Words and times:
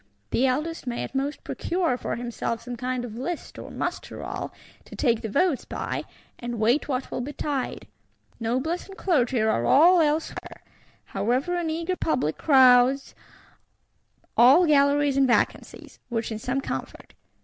The 0.31 0.47
Eldest 0.47 0.87
may 0.87 1.03
at 1.03 1.13
most 1.13 1.43
procure 1.43 1.95
for 1.95 2.15
himself 2.15 2.63
some 2.63 2.75
kind 2.75 3.05
of 3.05 3.19
List 3.19 3.59
or 3.59 3.69
Muster 3.69 4.17
roll, 4.17 4.51
to 4.85 4.95
take 4.95 5.21
the 5.21 5.29
votes 5.29 5.63
by, 5.63 6.05
and 6.39 6.57
wait 6.59 6.87
what 6.87 7.11
will 7.11 7.21
betide. 7.21 7.85
Noblesse 8.39 8.87
and 8.89 8.97
Clergy 8.97 9.39
are 9.39 9.63
all 9.63 9.99
elsewhere: 10.01 10.63
however, 11.05 11.53
an 11.53 11.69
eager 11.69 11.95
public 11.95 12.39
crowds 12.39 13.13
all 14.35 14.65
galleries 14.65 15.17
and 15.17 15.27
vacancies; 15.27 15.99
which 16.09 16.31
is 16.31 16.41
some 16.41 16.61
comfort. 16.61 17.13